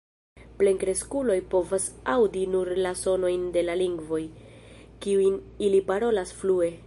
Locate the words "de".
3.59-3.65